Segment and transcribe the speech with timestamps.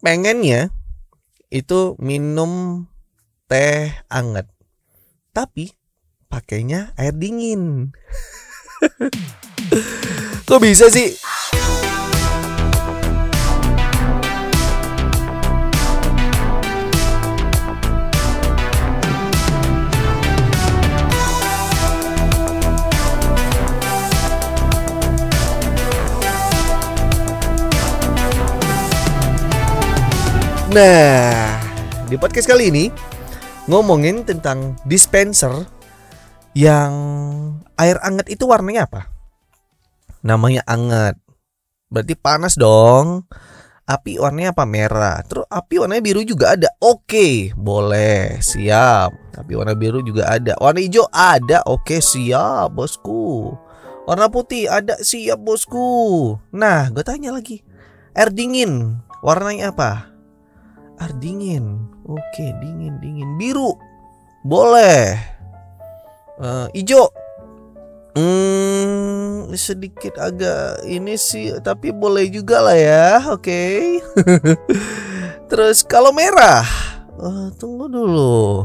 [0.00, 0.70] pengennya
[1.52, 2.84] itu minum
[3.46, 4.48] teh anget.
[5.30, 5.72] Tapi
[6.26, 7.92] pakainya air dingin.
[10.48, 11.14] Kok bisa sih?
[30.76, 31.56] Nah,
[32.04, 32.92] di podcast kali ini
[33.64, 35.64] ngomongin tentang dispenser
[36.52, 36.92] yang
[37.80, 39.08] air anget itu warnanya apa?
[40.20, 41.16] Namanya anget.
[41.88, 43.24] Berarti panas dong.
[43.88, 44.68] Api warnanya apa?
[44.68, 45.24] Merah.
[45.24, 46.68] Terus api warnanya biru juga ada.
[46.84, 48.36] Oke, boleh.
[48.44, 49.32] Siap.
[49.32, 50.60] Api warna biru juga ada.
[50.60, 51.64] Warna hijau ada.
[51.64, 53.56] Oke, siap, bosku.
[54.04, 55.00] Warna putih ada.
[55.00, 56.36] Siap, bosku.
[56.52, 57.64] Nah, gue tanya lagi.
[58.12, 60.15] Air dingin warnanya apa?
[60.96, 61.92] Air dingin.
[62.08, 63.36] Oke, dingin, dingin.
[63.36, 63.76] Biru.
[64.46, 65.18] Boleh.
[66.40, 66.68] Uh.
[68.16, 73.08] Hmm, sedikit agak ini sih, tapi boleh juga lah ya.
[73.28, 73.44] Oke.
[73.44, 73.76] Okay.
[75.52, 76.64] Terus kalau merah.
[77.20, 78.64] Uh, tunggu dulu.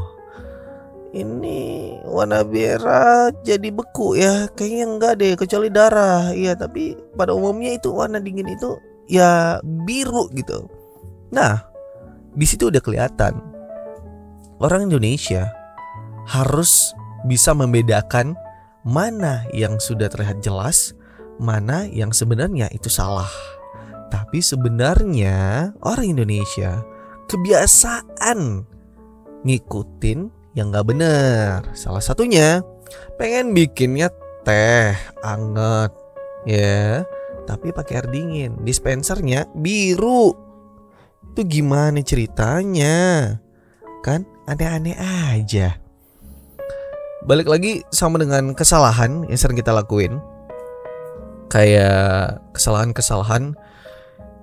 [1.12, 4.48] Ini warna merah jadi beku ya.
[4.56, 6.32] Kayaknya enggak deh, kecuali darah.
[6.32, 8.80] Iya, tapi pada umumnya itu warna dingin itu
[9.12, 10.72] ya biru gitu.
[11.36, 11.71] Nah,
[12.32, 13.38] di situ udah kelihatan
[14.62, 15.50] orang Indonesia
[16.30, 16.94] harus
[17.26, 18.38] bisa membedakan
[18.86, 20.94] mana yang sudah terlihat jelas,
[21.38, 23.30] mana yang sebenarnya itu salah.
[24.10, 26.82] Tapi sebenarnya orang Indonesia
[27.30, 28.66] kebiasaan
[29.46, 30.20] ngikutin
[30.58, 31.64] yang gak bener.
[31.74, 32.62] Salah satunya
[33.16, 34.10] pengen bikinnya
[34.44, 35.94] teh anget
[36.44, 37.06] ya,
[37.46, 38.60] tapi pakai air dingin.
[38.66, 40.51] Dispensernya biru
[41.32, 43.40] itu gimana ceritanya?
[44.04, 45.80] Kan aneh-aneh aja.
[47.24, 50.20] Balik lagi sama dengan kesalahan yang sering kita lakuin.
[51.48, 53.56] Kayak kesalahan-kesalahan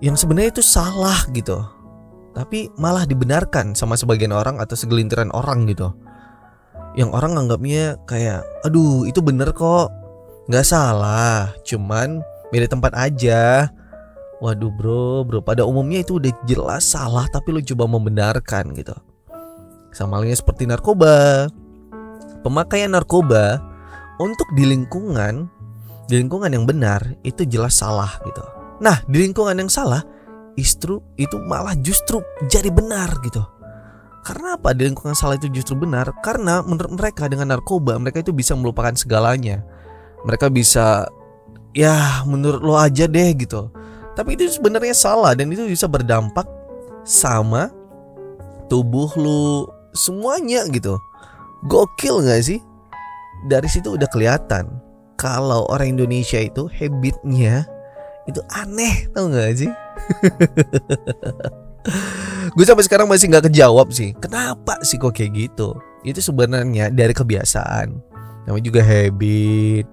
[0.01, 1.61] yang sebenarnya itu salah gitu.
[2.33, 5.93] Tapi malah dibenarkan sama sebagian orang atau segelintiran orang gitu.
[6.97, 9.93] Yang orang nganggapnya kayak, aduh itu bener kok.
[10.49, 13.69] Gak salah, cuman beda tempat aja
[14.39, 18.95] Waduh bro, bro pada umumnya itu udah jelas salah tapi lu coba membenarkan gitu.
[19.91, 21.51] Sama halnya seperti narkoba.
[22.47, 23.59] Pemakaian narkoba
[24.23, 25.51] untuk di lingkungan
[26.07, 28.41] di lingkungan yang benar itu jelas salah gitu.
[28.79, 30.07] Nah, di lingkungan yang salah
[30.55, 33.43] istru itu malah justru jadi benar gitu.
[34.23, 34.71] Karena apa?
[34.71, 38.95] Di lingkungan salah itu justru benar karena menurut mereka dengan narkoba mereka itu bisa melupakan
[38.95, 39.67] segalanya.
[40.23, 41.11] Mereka bisa
[41.75, 43.75] ya menurut lo aja deh gitu
[44.19, 46.43] tapi itu sebenarnya salah dan itu bisa berdampak
[47.07, 47.71] sama
[48.67, 50.99] tubuh lu semuanya gitu.
[51.71, 52.59] Gokil gak sih?
[53.47, 54.83] Dari situ udah kelihatan
[55.15, 57.63] kalau orang Indonesia itu habitnya
[58.27, 59.71] itu aneh tau gak sih?
[62.59, 67.13] gue sampai sekarang masih nggak kejawab sih kenapa sih kok kayak gitu itu sebenarnya dari
[67.17, 67.97] kebiasaan
[68.45, 69.87] namanya juga habit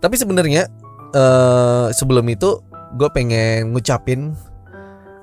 [0.00, 0.68] tapi sebenarnya
[1.16, 2.60] uh, sebelum itu
[2.92, 4.36] gue pengen ngucapin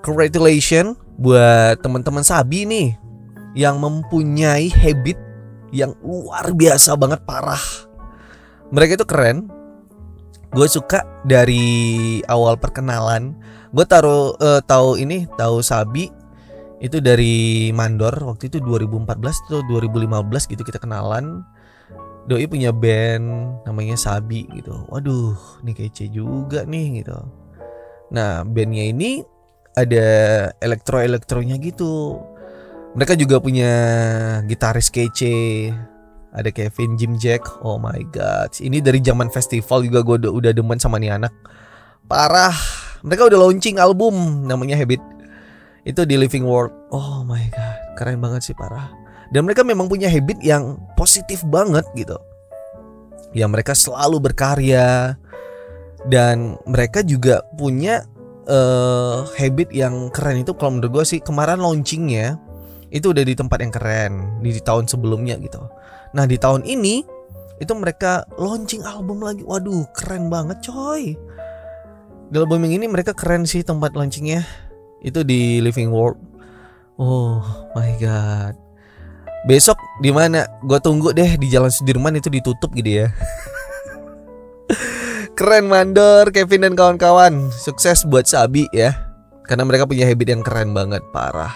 [0.01, 2.89] congratulations buat teman-teman Sabi nih
[3.57, 5.17] yang mempunyai habit
[5.69, 7.61] yang luar biasa banget parah.
[8.73, 9.49] Mereka itu keren.
[10.49, 13.37] Gue suka dari awal perkenalan.
[13.69, 16.09] Gue taruh uh, tahu ini tahu Sabi
[16.79, 21.45] itu dari Mandor waktu itu 2014 atau 2015 gitu kita kenalan.
[22.25, 23.25] Doi punya band
[23.65, 24.85] namanya Sabi gitu.
[24.89, 27.17] Waduh, ini kece juga nih gitu.
[28.09, 29.21] Nah bandnya ini
[29.77, 30.07] ada
[30.59, 32.17] elektro-elektronya gitu.
[32.97, 33.71] Mereka juga punya
[34.49, 35.69] gitaris kece.
[36.29, 37.45] Ada Kevin Jim Jack.
[37.65, 38.53] Oh my god.
[38.57, 41.33] Ini dari zaman festival juga gue udah, demen sama nih anak.
[42.05, 42.53] Parah.
[43.01, 45.01] Mereka udah launching album namanya Habit.
[45.87, 46.73] Itu di Living World.
[46.93, 47.77] Oh my god.
[47.97, 48.93] Keren banget sih parah.
[49.29, 52.17] Dan mereka memang punya habit yang positif banget gitu.
[53.29, 55.13] Ya mereka selalu berkarya
[56.07, 58.07] dan mereka juga punya
[58.47, 62.39] uh, habit yang keren itu kalau menurut gue sih kemarin launchingnya
[62.89, 65.61] itu udah di tempat yang keren di, di tahun sebelumnya gitu.
[66.15, 67.05] Nah di tahun ini
[67.59, 69.43] itu mereka launching album lagi.
[69.43, 71.13] Waduh keren banget coy.
[72.29, 74.41] Di album ini mereka keren sih tempat launchingnya.
[75.03, 76.17] Itu di Living World.
[76.97, 77.43] Oh
[77.77, 78.57] my god.
[79.47, 80.43] Besok di mana?
[80.65, 83.07] Gue tunggu deh di Jalan Sudirman itu ditutup gitu ya
[85.39, 88.91] Keren mandor Kevin dan kawan-kawan Sukses buat Sabi ya
[89.47, 91.55] Karena mereka punya habit yang keren banget, parah.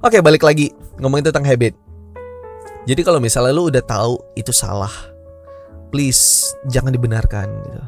[0.00, 1.76] Oke, balik lagi ngomongin tentang habit.
[2.88, 4.90] Jadi kalau misalnya lu udah tahu itu salah,
[5.94, 7.82] please jangan dibenarkan gitu.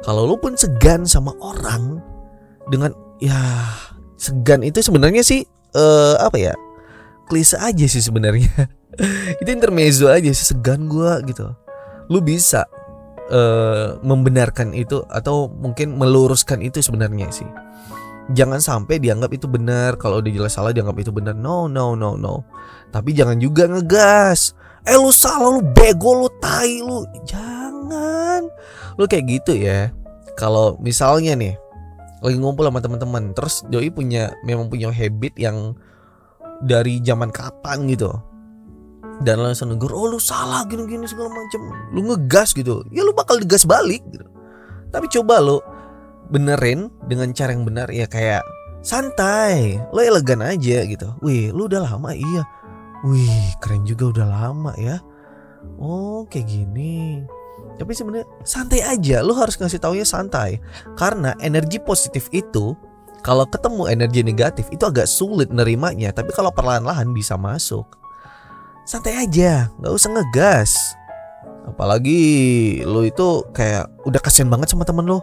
[0.00, 2.00] Kalau lu pun segan sama orang
[2.72, 3.36] dengan ya
[4.16, 5.44] segan itu sebenarnya sih
[5.76, 6.54] uh, apa ya?
[7.28, 8.70] Klise aja sih sebenarnya.
[9.44, 11.52] itu intermezzo aja sih segan gua gitu.
[12.08, 12.64] Lu bisa
[13.30, 17.48] uh, membenarkan itu atau mungkin meluruskan itu sebenarnya sih.
[18.34, 19.94] Jangan sampai dianggap itu benar.
[20.02, 21.38] Kalau udah jelas salah dianggap itu benar.
[21.38, 22.42] No, no, no, no.
[22.90, 24.50] Tapi jangan juga ngegas.
[24.82, 28.50] Eh lu salah, lu bego, lu tai, lu jangan.
[28.98, 29.94] Lu kayak gitu ya.
[30.34, 31.54] Kalau misalnya nih
[32.18, 35.78] lagi ngumpul sama teman-teman, terus doi punya memang punya habit yang
[36.64, 38.10] dari zaman kapan gitu
[39.24, 41.60] dan langsung negur oh lu salah gini-gini segala macam
[41.94, 42.84] lu ngegas gitu.
[42.92, 44.26] Ya lu bakal digas balik gitu.
[44.92, 45.62] Tapi coba lu
[46.28, 48.42] benerin dengan cara yang benar ya kayak
[48.84, 51.08] santai lo elegan aja gitu.
[51.24, 52.12] Wih lu udah lama?
[52.12, 52.42] Iya.
[53.06, 55.00] Wih keren juga udah lama ya.
[55.80, 57.24] Oh kayak gini.
[57.76, 59.24] Tapi sebenarnya santai aja.
[59.24, 60.60] Lo harus ngasih taunya santai.
[60.96, 62.76] Karena energi positif itu
[63.24, 66.12] kalau ketemu energi negatif itu agak sulit nerimanya.
[66.12, 67.84] Tapi kalau perlahan-lahan bisa masuk
[68.86, 70.72] santai aja nggak usah ngegas.
[71.66, 72.22] Apalagi
[72.86, 75.20] lo itu kayak udah kasian banget sama temen lo.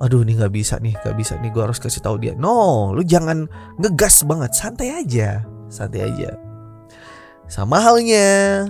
[0.00, 2.32] Aduh ini nggak bisa nih nggak bisa nih gue harus kasih tahu dia.
[2.34, 3.46] No lu jangan
[3.78, 6.34] ngegas banget santai aja santai aja.
[7.46, 8.68] Sama halnya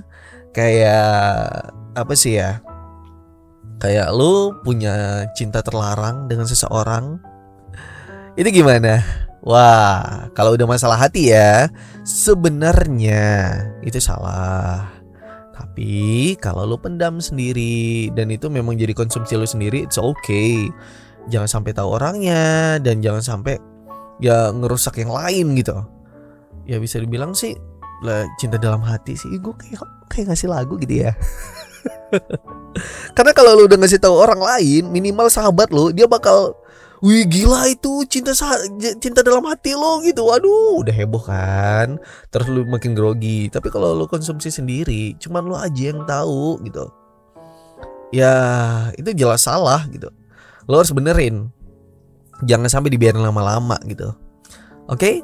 [0.51, 2.59] kayak apa sih ya?
[3.79, 7.23] Kayak lu punya cinta terlarang dengan seseorang
[8.35, 8.99] itu gimana
[9.45, 11.69] Wah, kalau udah masalah hati ya,
[12.01, 14.89] sebenarnya itu salah.
[15.53, 20.73] Tapi kalau lu pendam sendiri dan itu memang jadi konsumsi lu sendiri, it's okay.
[21.29, 23.61] Jangan sampai tahu orangnya dan jangan sampai
[24.17, 25.77] ya ngerusak yang lain gitu.
[26.65, 27.53] Ya bisa dibilang sih
[28.01, 31.13] lah cinta dalam hati sih gue kayak kayak ngasih lagu gitu ya.
[33.17, 36.57] Karena kalau lu udah ngasih tahu orang lain, minimal sahabat lu, dia bakal
[37.05, 38.33] Wih gila itu cinta
[38.97, 40.25] cinta dalam hati lo gitu.
[40.25, 42.01] Waduh, udah heboh kan.
[42.33, 43.53] Terus lu makin grogi.
[43.53, 46.89] Tapi kalau lo konsumsi sendiri, cuman lo aja yang tahu gitu.
[48.09, 48.33] Ya,
[48.97, 50.09] itu jelas salah gitu.
[50.65, 51.53] Lo harus benerin.
[52.41, 54.17] Jangan sampai dibiarin lama-lama gitu.
[54.89, 55.21] Oke?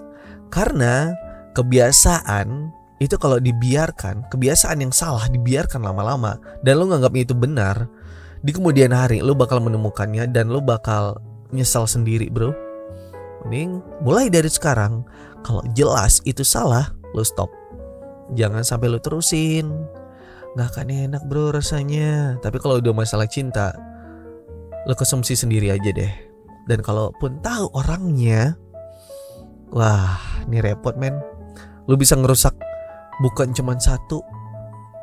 [0.53, 1.17] Karena
[1.57, 7.89] kebiasaan itu kalau dibiarkan, kebiasaan yang salah dibiarkan lama-lama dan lo nganggap itu benar,
[8.45, 11.17] di kemudian hari lo bakal menemukannya dan lo bakal
[11.51, 12.55] nyesal sendiri bro.
[13.47, 15.05] Mending mulai dari sekarang.
[15.41, 17.51] Kalau jelas itu salah Lo stop.
[18.39, 19.67] Jangan sampai lo terusin.
[20.55, 22.39] Gak akan enak bro rasanya.
[22.39, 23.75] Tapi kalau udah masalah cinta
[24.87, 26.13] Lo konsumsi sendiri aja deh.
[26.69, 28.55] Dan kalaupun tahu orangnya
[29.75, 31.19] Wah ini repot men.
[31.89, 32.55] Lo bisa ngerusak
[33.21, 34.23] Bukan cuma satu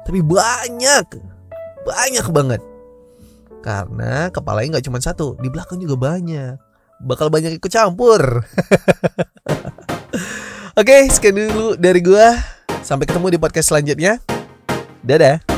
[0.08, 1.06] Tapi banyak
[1.84, 2.62] Banyak banget
[3.68, 6.56] karena kepalanya nggak cuma satu, di belakang juga banyak.
[7.04, 8.48] Bakal banyak ikut campur.
[10.80, 12.40] Oke, sekian dulu dari gua.
[12.80, 14.24] Sampai ketemu di podcast selanjutnya.
[15.04, 15.57] Dadah.